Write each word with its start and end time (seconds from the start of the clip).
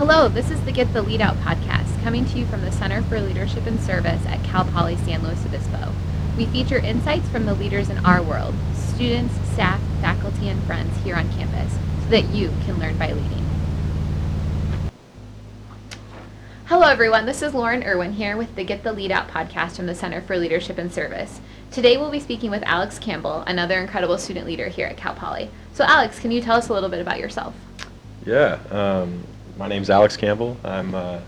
Hello, 0.00 0.30
this 0.30 0.50
is 0.50 0.58
the 0.64 0.72
Get 0.72 0.90
the 0.94 1.02
Lead 1.02 1.20
Out 1.20 1.36
podcast, 1.40 2.02
coming 2.02 2.24
to 2.24 2.38
you 2.38 2.46
from 2.46 2.62
the 2.62 2.72
Center 2.72 3.02
for 3.02 3.20
Leadership 3.20 3.66
and 3.66 3.78
Service 3.78 4.24
at 4.24 4.42
Cal 4.44 4.64
Poly 4.64 4.96
San 4.96 5.22
Luis 5.22 5.44
Obispo. 5.44 5.92
We 6.38 6.46
feature 6.46 6.78
insights 6.78 7.28
from 7.28 7.44
the 7.44 7.52
leaders 7.52 7.90
in 7.90 7.98
our 8.06 8.22
world, 8.22 8.54
students, 8.72 9.34
staff, 9.52 9.78
faculty, 10.00 10.48
and 10.48 10.62
friends 10.62 10.96
here 11.04 11.16
on 11.16 11.28
campus, 11.32 11.74
so 12.04 12.08
that 12.12 12.30
you 12.30 12.48
can 12.64 12.78
learn 12.78 12.96
by 12.96 13.12
leading. 13.12 13.44
Hello, 16.64 16.88
everyone. 16.88 17.26
This 17.26 17.42
is 17.42 17.52
Lauren 17.52 17.82
Irwin 17.82 18.14
here 18.14 18.38
with 18.38 18.56
the 18.56 18.64
Get 18.64 18.82
the 18.82 18.94
Lead 18.94 19.12
Out 19.12 19.28
podcast 19.28 19.76
from 19.76 19.84
the 19.84 19.94
Center 19.94 20.22
for 20.22 20.38
Leadership 20.38 20.78
and 20.78 20.90
Service. 20.90 21.42
Today, 21.70 21.98
we'll 21.98 22.10
be 22.10 22.20
speaking 22.20 22.50
with 22.50 22.62
Alex 22.62 22.98
Campbell, 22.98 23.44
another 23.46 23.78
incredible 23.78 24.16
student 24.16 24.46
leader 24.46 24.68
here 24.68 24.86
at 24.86 24.96
Cal 24.96 25.12
Poly. 25.12 25.50
So, 25.74 25.84
Alex, 25.84 26.18
can 26.18 26.30
you 26.30 26.40
tell 26.40 26.56
us 26.56 26.70
a 26.70 26.72
little 26.72 26.88
bit 26.88 27.02
about 27.02 27.18
yourself? 27.18 27.54
Yeah, 28.24 28.58
um, 28.70 29.24
my 29.60 29.68
name's 29.68 29.90
Alex 29.90 30.16
Campbell. 30.16 30.56
I'm 30.64 30.94
uh, 30.94 31.20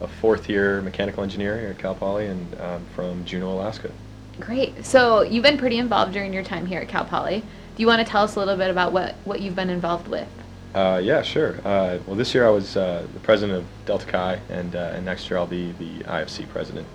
a 0.00 0.06
fourth 0.06 0.48
year 0.48 0.80
mechanical 0.80 1.24
engineer 1.24 1.58
here 1.58 1.70
at 1.70 1.78
Cal 1.78 1.96
Poly 1.96 2.28
and 2.28 2.54
I'm 2.60 2.86
from 2.94 3.24
Juneau, 3.24 3.50
Alaska. 3.50 3.90
Great. 4.38 4.86
So, 4.86 5.22
you've 5.22 5.42
been 5.42 5.58
pretty 5.58 5.78
involved 5.78 6.12
during 6.12 6.32
your 6.32 6.44
time 6.44 6.66
here 6.66 6.80
at 6.80 6.86
Cal 6.86 7.04
Poly. 7.04 7.40
Do 7.40 7.82
you 7.82 7.88
want 7.88 7.98
to 7.98 8.08
tell 8.08 8.22
us 8.22 8.36
a 8.36 8.38
little 8.38 8.56
bit 8.56 8.70
about 8.70 8.92
what, 8.92 9.16
what 9.24 9.40
you've 9.40 9.56
been 9.56 9.70
involved 9.70 10.06
with? 10.06 10.28
Uh, 10.72 11.00
yeah, 11.02 11.22
sure. 11.22 11.56
Uh, 11.64 11.98
well, 12.06 12.14
this 12.14 12.32
year 12.32 12.46
I 12.46 12.50
was 12.50 12.76
uh, 12.76 13.08
the 13.12 13.18
president 13.20 13.58
of 13.58 13.64
Delta 13.86 14.06
Chi, 14.06 14.38
and, 14.50 14.76
uh, 14.76 14.92
and 14.94 15.04
next 15.04 15.28
year 15.28 15.36
I'll 15.36 15.46
be 15.46 15.72
the 15.72 16.04
IFC 16.04 16.48
president. 16.50 16.86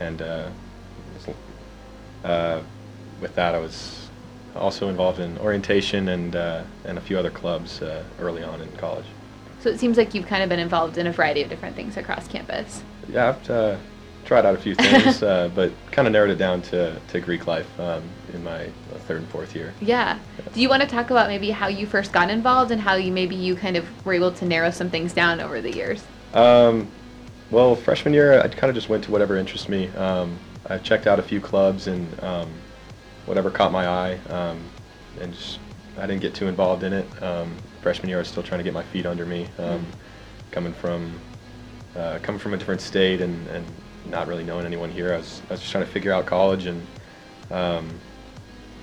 And 0.00 0.22
uh, 0.22 0.48
uh, 2.24 2.62
with 3.20 3.34
that, 3.34 3.54
I 3.54 3.58
was 3.58 4.08
also 4.56 4.88
involved 4.88 5.20
in 5.20 5.36
orientation 5.36 6.08
and, 6.08 6.34
and 6.34 6.96
a 6.96 7.02
few 7.02 7.18
other 7.18 7.30
clubs 7.30 7.82
early 8.18 8.42
on 8.42 8.62
in 8.62 8.72
college. 8.78 9.06
So 9.62 9.70
it 9.70 9.78
seems 9.78 9.96
like 9.96 10.12
you've 10.12 10.26
kind 10.26 10.42
of 10.42 10.48
been 10.48 10.58
involved 10.58 10.98
in 10.98 11.06
a 11.06 11.12
variety 11.12 11.40
of 11.42 11.48
different 11.48 11.76
things 11.76 11.96
across 11.96 12.26
campus. 12.26 12.82
Yeah, 13.08 13.28
I've 13.28 13.78
tried 14.24 14.44
out 14.44 14.56
a 14.56 14.58
few 14.58 14.74
things, 14.74 15.20
but 15.20 15.72
kind 15.92 16.08
of 16.08 16.12
narrowed 16.12 16.30
it 16.30 16.36
down 16.36 16.62
to, 16.62 16.98
to 17.08 17.20
Greek 17.20 17.46
life 17.46 17.68
um, 17.78 18.02
in 18.32 18.42
my 18.42 18.68
third 19.06 19.18
and 19.18 19.28
fourth 19.28 19.54
year. 19.54 19.72
Yeah. 19.80 20.18
Do 20.52 20.60
you 20.60 20.68
want 20.68 20.82
to 20.82 20.88
talk 20.88 21.10
about 21.10 21.28
maybe 21.28 21.50
how 21.50 21.68
you 21.68 21.86
first 21.86 22.12
got 22.12 22.28
involved 22.28 22.72
and 22.72 22.80
how 22.80 22.94
you 22.94 23.12
maybe 23.12 23.36
you 23.36 23.54
kind 23.54 23.76
of 23.76 23.86
were 24.04 24.14
able 24.14 24.32
to 24.32 24.44
narrow 24.44 24.72
some 24.72 24.90
things 24.90 25.12
down 25.12 25.40
over 25.40 25.60
the 25.60 25.72
years? 25.72 26.02
Um, 26.34 26.88
well, 27.52 27.76
freshman 27.76 28.14
year, 28.14 28.40
I 28.40 28.48
kind 28.48 28.68
of 28.68 28.74
just 28.74 28.88
went 28.88 29.04
to 29.04 29.12
whatever 29.12 29.36
interests 29.36 29.68
me. 29.68 29.88
Um, 29.90 30.38
I 30.68 30.78
checked 30.78 31.06
out 31.06 31.20
a 31.20 31.22
few 31.22 31.40
clubs 31.40 31.86
and 31.86 32.24
um, 32.24 32.50
whatever 33.26 33.48
caught 33.50 33.70
my 33.70 33.86
eye, 33.86 34.18
um, 34.28 34.60
and 35.20 35.32
just 35.32 35.60
I 35.98 36.06
didn't 36.06 36.22
get 36.22 36.34
too 36.34 36.48
involved 36.48 36.82
in 36.82 36.92
it. 36.92 37.22
Um, 37.22 37.54
freshman 37.82 38.08
year, 38.08 38.18
I 38.18 38.20
was 38.20 38.28
still 38.28 38.42
trying 38.42 38.58
to 38.58 38.64
get 38.64 38.72
my 38.72 38.84
feet 38.84 39.06
under 39.06 39.26
me, 39.26 39.48
mm. 39.58 39.82
coming 40.50 40.72
from 40.72 41.18
uh, 41.96 42.18
coming 42.22 42.38
from 42.38 42.54
a 42.54 42.56
different 42.56 42.80
state 42.80 43.20
and, 43.20 43.46
and 43.48 43.66
not 44.06 44.26
really 44.26 44.44
knowing 44.44 44.64
anyone 44.64 44.90
here. 44.90 45.12
I 45.12 45.18
was 45.18 45.42
I 45.48 45.52
was 45.52 45.60
just 45.60 45.72
trying 45.72 45.84
to 45.84 45.90
figure 45.90 46.12
out 46.12 46.24
college 46.26 46.66
and 46.66 46.86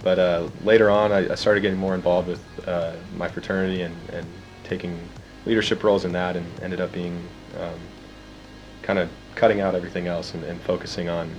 but 0.04 0.18
uh, 0.18 0.50
later 0.64 0.90
on, 0.90 1.12
I, 1.12 1.32
I, 1.32 1.36
started 1.36 1.62
getting 1.62 1.78
more 1.78 1.94
involved 1.94 2.28
with 2.28 2.68
uh, 2.68 2.94
my 3.16 3.28
fraternity 3.28 3.82
and, 3.82 3.96
and 4.14 4.26
taking 4.64 4.98
leadership 5.46 5.84
roles 5.84 6.06
in 6.06 6.12
that, 6.14 6.38
and 6.38 6.46
ended 6.62 6.80
up 6.80 6.92
being 6.92 7.22
um, 7.60 7.80
kind 8.82 9.00
of 9.00 9.10
cutting 9.36 9.60
out 9.60 9.76
everything 9.76 10.08
else 10.08 10.34
and, 10.34 10.44
and 10.46 10.62
focusing 10.62 11.10
on 11.10 11.30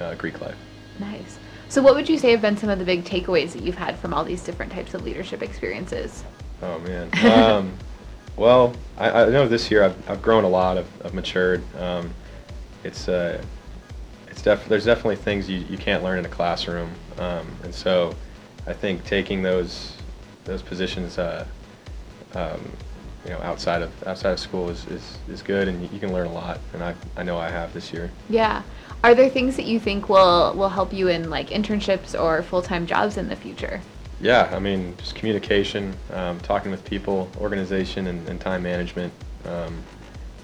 uh, 0.00 0.14
Greek 0.14 0.40
life. 0.40 0.56
Nice. 0.98 1.38
So, 1.68 1.80
what 1.82 1.94
would 1.94 2.08
you 2.08 2.18
say 2.18 2.32
have 2.32 2.42
been 2.42 2.56
some 2.56 2.68
of 2.68 2.80
the 2.80 2.84
big 2.84 3.04
takeaways 3.04 3.52
that 3.52 3.62
you've 3.62 3.76
had 3.76 3.96
from 3.98 4.12
all 4.12 4.24
these 4.24 4.42
different 4.42 4.72
types 4.72 4.94
of 4.94 5.04
leadership 5.04 5.40
experiences? 5.40 6.24
Oh 6.62 6.78
man. 6.80 7.10
Um, 7.26 7.72
well, 8.36 8.74
I, 8.98 9.10
I, 9.10 9.28
know 9.28 9.48
this 9.48 9.70
year 9.70 9.84
I've, 9.84 10.10
I've 10.10 10.22
grown 10.22 10.44
a 10.44 10.48
lot. 10.48 10.78
I've, 10.78 10.88
I've 11.04 11.14
matured. 11.14 11.62
Um, 11.76 12.12
it's 12.84 13.08
uh, 13.08 13.42
it's 14.28 14.42
def- 14.42 14.68
there's 14.68 14.84
definitely 14.84 15.16
things 15.16 15.48
you, 15.48 15.58
you 15.68 15.76
can't 15.78 16.02
learn 16.02 16.18
in 16.18 16.24
a 16.24 16.28
classroom, 16.28 16.90
um, 17.18 17.46
and 17.62 17.74
so 17.74 18.14
I 18.66 18.72
think 18.72 19.04
taking 19.04 19.42
those 19.42 19.96
those 20.44 20.62
positions, 20.62 21.18
uh, 21.18 21.46
um, 22.34 22.60
you 23.24 23.30
know, 23.30 23.40
outside 23.42 23.82
of 23.82 23.90
outside 24.06 24.32
of 24.32 24.40
school 24.40 24.70
is, 24.70 24.86
is, 24.86 25.18
is 25.28 25.42
good, 25.42 25.68
and 25.68 25.90
you 25.92 26.00
can 26.00 26.12
learn 26.12 26.26
a 26.26 26.32
lot, 26.32 26.58
and 26.72 26.82
I 26.82 26.94
I 27.16 27.22
know 27.22 27.38
I 27.38 27.50
have 27.50 27.72
this 27.72 27.92
year. 27.92 28.10
Yeah. 28.28 28.62
Are 29.02 29.14
there 29.14 29.30
things 29.30 29.56
that 29.56 29.64
you 29.64 29.80
think 29.80 30.08
will 30.08 30.54
will 30.54 30.68
help 30.68 30.92
you 30.92 31.08
in 31.08 31.30
like 31.30 31.50
internships 31.50 32.18
or 32.18 32.42
full 32.42 32.62
time 32.62 32.86
jobs 32.86 33.16
in 33.16 33.28
the 33.28 33.36
future? 33.36 33.80
Yeah, 34.20 34.50
I 34.52 34.58
mean, 34.58 34.94
just 34.98 35.14
communication, 35.14 35.96
um, 36.12 36.38
talking 36.40 36.70
with 36.70 36.84
people, 36.84 37.30
organization, 37.38 38.06
and, 38.06 38.28
and 38.28 38.40
time 38.40 38.62
management. 38.62 39.12
Um, 39.46 39.82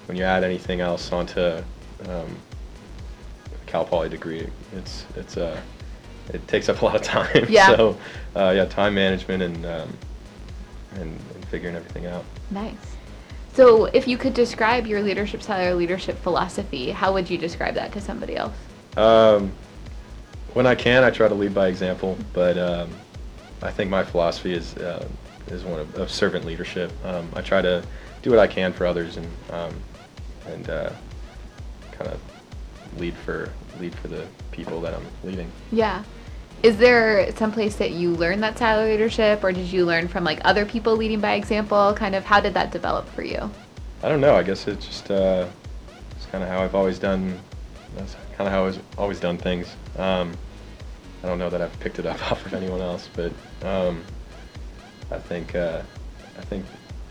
when 0.06 0.16
you 0.16 0.24
add 0.24 0.44
anything 0.44 0.80
else 0.80 1.12
onto 1.12 1.40
um, 1.40 1.64
a 2.08 3.66
Cal 3.66 3.84
Poly 3.84 4.08
degree. 4.08 4.48
It's 4.74 5.04
it's 5.16 5.36
uh, 5.36 5.60
it 6.32 6.46
takes 6.48 6.68
up 6.68 6.80
a 6.82 6.84
lot 6.84 6.96
of 6.96 7.02
time. 7.02 7.46
Yeah. 7.48 7.76
so 7.76 7.96
uh, 8.34 8.52
yeah, 8.56 8.64
time 8.66 8.94
management 8.94 9.42
and, 9.42 9.66
um, 9.66 9.98
and 10.94 11.20
and 11.34 11.44
figuring 11.46 11.76
everything 11.76 12.06
out. 12.06 12.24
Nice. 12.50 12.74
So 13.52 13.86
if 13.86 14.06
you 14.06 14.18
could 14.18 14.34
describe 14.34 14.86
your 14.86 15.02
leadership 15.02 15.42
style 15.42 15.72
or 15.72 15.74
leadership 15.74 16.18
philosophy, 16.18 16.90
how 16.90 17.12
would 17.14 17.30
you 17.30 17.38
describe 17.38 17.74
that 17.74 17.90
to 17.92 18.00
somebody 18.00 18.36
else? 18.36 18.54
Um, 18.98 19.50
when 20.52 20.66
I 20.66 20.74
can, 20.74 21.04
I 21.04 21.10
try 21.10 21.28
to 21.28 21.34
lead 21.34 21.54
by 21.54 21.68
example, 21.68 22.18
but 22.34 22.58
um, 22.58 22.90
I 23.62 23.70
think 23.70 23.90
my 23.90 24.04
philosophy 24.04 24.52
is 24.52 24.76
uh, 24.76 25.06
is 25.48 25.64
one 25.64 25.80
of, 25.80 25.94
of 25.96 26.10
servant 26.10 26.44
leadership. 26.44 26.92
Um, 27.04 27.28
I 27.34 27.40
try 27.40 27.62
to 27.62 27.82
do 28.22 28.30
what 28.30 28.38
I 28.38 28.46
can 28.46 28.72
for 28.72 28.86
others 28.86 29.16
and 29.16 29.26
um, 29.50 29.74
and 30.46 30.70
uh, 30.70 30.90
kind 31.92 32.10
of 32.10 32.20
lead 32.98 33.14
for 33.14 33.52
lead 33.80 33.94
for 33.94 34.08
the 34.08 34.26
people 34.50 34.80
that 34.80 34.94
I'm 34.94 35.06
leading. 35.24 35.50
Yeah. 35.72 36.02
Is 36.62 36.78
there 36.78 37.30
some 37.36 37.52
place 37.52 37.76
that 37.76 37.90
you 37.92 38.12
learned 38.12 38.42
that 38.42 38.56
style 38.56 38.80
of 38.80 38.88
leadership, 38.88 39.44
or 39.44 39.52
did 39.52 39.70
you 39.70 39.84
learn 39.84 40.08
from 40.08 40.24
like 40.24 40.40
other 40.44 40.64
people 40.64 40.96
leading 40.96 41.20
by 41.20 41.34
example? 41.34 41.92
Kind 41.94 42.14
of, 42.14 42.24
how 42.24 42.40
did 42.40 42.54
that 42.54 42.72
develop 42.72 43.08
for 43.10 43.22
you? 43.22 43.50
I 44.02 44.08
don't 44.08 44.20
know. 44.20 44.34
I 44.34 44.42
guess 44.42 44.66
it's 44.66 44.86
just 44.86 45.10
uh, 45.10 45.46
it's 46.12 46.26
kind 46.26 46.42
of 46.42 46.48
how 46.50 46.62
I've 46.62 46.74
always 46.74 46.98
done. 46.98 47.38
That's 47.94 48.16
kind 48.36 48.48
of 48.48 48.52
how 48.52 48.66
I've 48.66 48.80
always 48.98 49.20
done 49.20 49.36
things. 49.36 49.74
Um, 49.98 50.32
I 51.26 51.28
don't 51.28 51.40
know 51.40 51.50
that 51.50 51.60
I've 51.60 51.80
picked 51.80 51.98
it 51.98 52.06
up 52.06 52.22
off 52.30 52.46
of 52.46 52.54
anyone 52.54 52.80
else, 52.80 53.08
but 53.12 53.32
um, 53.62 54.04
I 55.10 55.18
think 55.18 55.56
uh, 55.56 55.82
I 56.38 56.42
think 56.42 56.64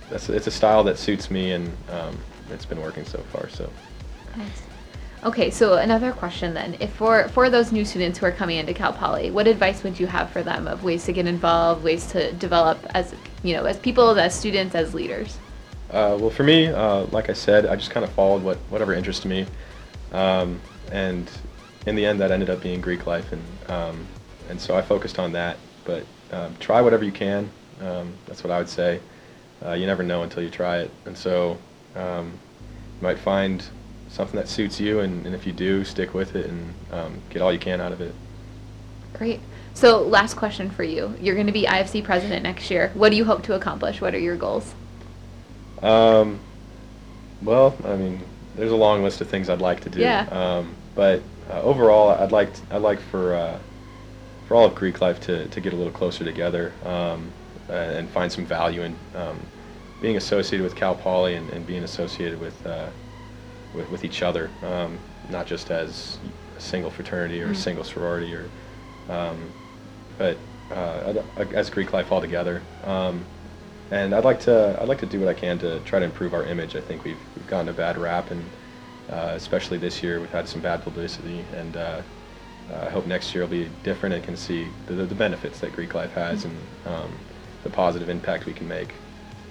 that's 0.09 0.29
it's 0.29 0.47
a 0.47 0.51
style 0.51 0.85
that 0.85 0.97
suits 0.97 1.29
me, 1.29 1.51
and 1.51 1.67
um, 1.89 2.17
it's 2.49 2.65
been 2.65 2.81
working 2.81 3.03
so 3.03 3.19
far. 3.33 3.49
So. 3.49 3.69
Nice. 4.37 4.61
Okay, 5.25 5.49
so 5.49 5.73
another 5.73 6.13
question 6.13 6.53
then. 6.53 6.77
If 6.79 6.93
for 6.93 7.27
for 7.29 7.49
those 7.49 7.73
new 7.73 7.83
students 7.83 8.17
who 8.17 8.25
are 8.25 8.31
coming 8.31 8.57
into 8.57 8.73
Cal 8.73 8.93
Poly, 8.93 9.31
what 9.31 9.47
advice 9.47 9.83
would 9.83 9.99
you 9.99 10.07
have 10.07 10.29
for 10.29 10.41
them 10.41 10.65
of 10.65 10.85
ways 10.85 11.03
to 11.05 11.11
get 11.11 11.27
involved, 11.27 11.83
ways 11.83 12.05
to 12.13 12.31
develop 12.33 12.79
as 12.91 13.13
you 13.43 13.53
know, 13.53 13.65
as 13.65 13.77
people, 13.79 14.17
as 14.17 14.33
students, 14.33 14.75
as 14.75 14.93
leaders? 14.93 15.37
Uh, 15.89 16.17
well, 16.17 16.29
for 16.29 16.43
me, 16.43 16.67
uh, 16.67 17.03
like 17.11 17.29
I 17.29 17.33
said, 17.33 17.65
I 17.65 17.75
just 17.75 17.91
kind 17.91 18.05
of 18.05 18.11
followed 18.13 18.43
what 18.43 18.57
whatever 18.69 18.93
interested 18.93 19.27
me, 19.27 19.45
um, 20.13 20.61
and 20.89 21.29
in 21.85 21.95
the 21.95 22.05
end, 22.05 22.19
that 22.21 22.31
ended 22.31 22.49
up 22.49 22.61
being 22.61 22.81
Greek 22.81 23.05
life, 23.05 23.31
and 23.31 23.43
um, 23.69 24.07
and 24.49 24.59
so 24.59 24.75
I 24.75 24.81
focused 24.81 25.19
on 25.19 25.31
that. 25.33 25.57
But 25.83 26.05
um, 26.31 26.55
try 26.59 26.81
whatever 26.81 27.03
you 27.03 27.11
can. 27.11 27.49
Um, 27.81 28.13
that's 28.25 28.43
what 28.43 28.51
I 28.51 28.57
would 28.57 28.69
say. 28.69 28.99
Uh, 29.63 29.73
you 29.73 29.85
never 29.85 30.03
know 30.03 30.23
until 30.23 30.43
you 30.43 30.49
try 30.49 30.79
it, 30.79 30.91
and 31.05 31.17
so 31.17 31.57
um, 31.95 32.31
you 32.99 33.01
might 33.01 33.19
find 33.19 33.63
something 34.09 34.37
that 34.37 34.47
suits 34.47 34.79
you, 34.79 35.01
and, 35.01 35.25
and 35.25 35.35
if 35.35 35.45
you 35.45 35.53
do, 35.53 35.83
stick 35.83 36.13
with 36.13 36.35
it 36.35 36.45
and 36.45 36.73
um, 36.91 37.21
get 37.29 37.41
all 37.41 37.51
you 37.51 37.59
can 37.59 37.81
out 37.81 37.91
of 37.91 38.01
it. 38.01 38.13
Great. 39.13 39.39
So, 39.73 40.01
last 40.01 40.35
question 40.35 40.69
for 40.69 40.83
you. 40.83 41.15
You're 41.19 41.35
going 41.35 41.47
to 41.47 41.53
be 41.53 41.63
IFC 41.63 42.03
president 42.03 42.43
next 42.43 42.71
year. 42.71 42.91
What 42.93 43.09
do 43.09 43.17
you 43.17 43.25
hope 43.25 43.43
to 43.43 43.55
accomplish? 43.55 43.99
What 43.99 44.15
are 44.15 44.19
your 44.19 44.37
goals? 44.37 44.73
Um, 45.81 46.39
well, 47.41 47.77
I 47.83 47.95
mean, 47.95 48.21
there's 48.55 48.71
a 48.71 48.75
long 48.75 49.03
list 49.03 49.19
of 49.19 49.29
things 49.29 49.49
I'd 49.49 49.59
like 49.59 49.81
to 49.81 49.89
do. 49.89 49.99
Yeah. 49.99 50.27
Um, 50.31 50.75
but 50.95 51.21
uh, 51.49 51.61
overall, 51.61 52.09
I'd 52.09 52.31
like 52.31 52.49
I'd 52.71 52.81
like 52.81 52.99
for 52.99 53.35
uh, 53.35 53.59
for 54.47 54.55
all 54.55 54.65
of 54.65 54.75
Greek 54.75 55.01
life 55.01 55.19
to, 55.21 55.47
to 55.47 55.61
get 55.61 55.73
a 55.73 55.75
little 55.75 55.93
closer 55.93 56.23
together 56.23 56.71
um, 56.83 57.31
and 57.69 58.07
find 58.09 58.31
some 58.31 58.45
value 58.45 58.83
in 58.83 58.95
um, 59.15 59.39
being 60.01 60.17
associated 60.17 60.63
with 60.63 60.75
Cal 60.75 60.95
Poly 60.95 61.35
and, 61.35 61.49
and 61.49 61.65
being 61.65 61.83
associated 61.83 62.39
with 62.39 62.65
uh, 62.65 62.87
with, 63.73 63.89
with 63.89 64.03
each 64.03 64.21
other, 64.21 64.49
um, 64.63 64.97
not 65.29 65.45
just 65.45 65.71
as 65.71 66.17
a 66.57 66.61
single 66.61 66.89
fraternity 66.89 67.41
or 67.41 67.47
mm. 67.47 67.51
a 67.51 67.55
single 67.55 67.83
sorority, 67.83 68.33
or 68.33 68.49
um, 69.09 69.37
but 70.17 70.37
uh, 70.71 71.21
as 71.53 71.69
Greek 71.69 71.93
life 71.93 72.11
altogether. 72.11 72.61
Um, 72.85 73.25
and 73.91 74.15
I'd 74.15 74.25
like 74.25 74.39
to 74.41 74.77
I'd 74.81 74.87
like 74.87 74.99
to 74.99 75.05
do 75.05 75.19
what 75.19 75.29
I 75.29 75.33
can 75.33 75.59
to 75.59 75.79
try 75.81 75.99
to 75.99 76.05
improve 76.05 76.33
our 76.33 76.43
image. 76.43 76.75
I 76.75 76.81
think 76.81 77.03
we've 77.03 77.19
we've 77.35 77.47
gotten 77.47 77.69
a 77.69 77.73
bad 77.73 77.97
rap, 77.97 78.31
and 78.31 78.43
uh, 79.09 79.33
especially 79.35 79.77
this 79.77 80.01
year 80.01 80.19
we've 80.19 80.31
had 80.31 80.47
some 80.47 80.61
bad 80.61 80.83
publicity. 80.83 81.43
And 81.55 81.77
uh, 81.77 82.01
I 82.73 82.89
hope 82.89 83.05
next 83.05 83.33
year 83.33 83.43
will 83.43 83.51
be 83.51 83.69
different 83.83 84.15
and 84.15 84.23
can 84.23 84.35
see 84.35 84.67
the, 84.87 84.93
the 84.93 85.15
benefits 85.15 85.59
that 85.59 85.73
Greek 85.73 85.93
life 85.93 86.11
has 86.13 86.45
mm-hmm. 86.45 86.87
and 86.87 86.95
um, 86.95 87.11
the 87.63 87.69
positive 87.69 88.09
impact 88.09 88.45
we 88.45 88.53
can 88.53 88.67
make. 88.67 88.93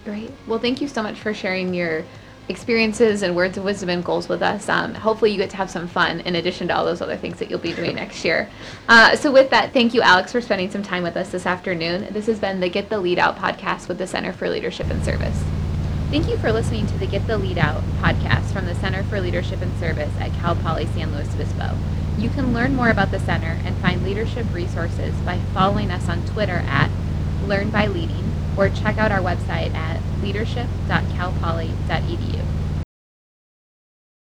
Great. 0.05 0.31
Well, 0.47 0.59
thank 0.59 0.81
you 0.81 0.89
so 0.89 1.03
much 1.03 1.19
for 1.19 1.33
sharing 1.33 1.73
your 1.73 2.05
experiences 2.49 3.23
and 3.23 3.35
words 3.35 3.57
of 3.57 3.65
wisdom 3.65 3.89
and 3.89 4.05
goals 4.05 4.29
with 4.29 4.43
us. 4.43 4.69
Um, 4.69 4.95
hopefully, 4.95 5.31
you 5.31 5.39
get 5.39 5.51
to 5.51 5.57
have 5.57 5.71
some 5.71 5.89
fun 5.89 6.21
in 6.21 6.37
addition 6.37 6.69
to 6.69 6.77
all 6.77 6.85
those 6.85 7.01
other 7.01 7.17
things 7.17 7.39
that 7.39 7.49
you'll 7.49 7.59
be 7.59 7.73
doing 7.73 7.97
next 7.97 8.25
year. 8.25 8.51
Uh, 8.89 9.17
so, 9.17 9.33
with 9.33 9.51
that, 9.51 9.73
thank 9.73 9.95
you, 9.95 10.03
Alex, 10.03 10.33
for 10.33 10.41
spending 10.41 10.71
some 10.71 10.83
time 10.83 11.03
with 11.03 11.17
us 11.17 11.31
this 11.31 11.47
afternoon. 11.47 12.09
This 12.13 12.27
has 12.27 12.39
been 12.39 12.61
the 12.61 12.69
Get 12.69 12.91
the 12.91 12.99
Lead 12.99 13.19
Out 13.19 13.37
podcast 13.37 13.89
with 13.89 13.99
the 13.99 14.07
Center 14.07 14.33
for 14.33 14.51
Leadership 14.51 14.89
and 14.91 15.03
Service. 15.05 15.43
Thank 16.11 16.29
you 16.29 16.37
for 16.37 16.53
listening 16.53 16.87
to 16.87 16.99
the 16.99 17.07
Get 17.07 17.27
the 17.27 17.39
Lead 17.39 17.59
Out 17.59 17.83
podcast 18.01 18.53
from 18.53 18.67
the 18.67 18.75
Center 18.77 19.03
for 19.05 19.21
Leadership 19.21 19.61
and 19.63 19.77
Service 19.81 20.13
at 20.21 20.33
Cal 20.35 20.55
Poly 20.55 20.87
San 20.87 21.13
Luis 21.13 21.35
Obispo. 21.35 21.77
You 22.19 22.31
can 22.31 22.55
learn 22.55 22.77
more 22.77 22.91
about 22.91 23.11
the 23.11 23.19
center 23.19 23.59
and 23.65 23.77
find 23.79 24.05
leadership 24.05 24.47
resources 24.53 25.13
by 25.25 25.41
following 25.53 25.91
us 25.91 26.09
on 26.09 26.25
Twitter 26.27 26.63
at 26.67 26.89
Learn 27.47 27.71
by 27.71 27.89
Leading 27.89 28.31
or 28.57 28.69
check 28.69 28.99
out 28.99 29.11
our 29.11 29.19
website 29.19 29.75
at 29.75 30.01
leadership.calpoly.edu. 30.23 32.54